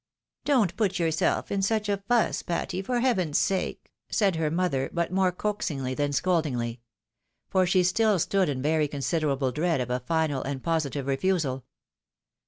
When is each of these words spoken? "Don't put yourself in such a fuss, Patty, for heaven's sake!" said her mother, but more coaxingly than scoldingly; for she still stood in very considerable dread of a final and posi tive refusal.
"Don't 0.45 0.75
put 0.77 0.97
yourself 0.97 1.51
in 1.51 1.61
such 1.61 1.87
a 1.87 1.97
fuss, 1.97 2.41
Patty, 2.41 2.81
for 2.81 3.01
heaven's 3.01 3.37
sake!" 3.37 3.91
said 4.09 4.35
her 4.35 4.49
mother, 4.49 4.89
but 4.91 5.11
more 5.11 5.31
coaxingly 5.31 5.93
than 5.93 6.09
scoldingly; 6.09 6.79
for 7.49 7.67
she 7.67 7.83
still 7.83 8.17
stood 8.17 8.49
in 8.49 8.63
very 8.63 8.87
considerable 8.87 9.51
dread 9.51 9.79
of 9.79 9.91
a 9.91 9.99
final 9.99 10.41
and 10.41 10.63
posi 10.63 10.89
tive 10.91 11.05
refusal. 11.05 11.65